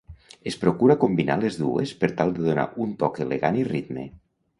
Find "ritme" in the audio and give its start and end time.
3.69-4.07